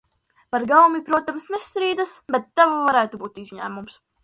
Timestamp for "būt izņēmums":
3.25-4.05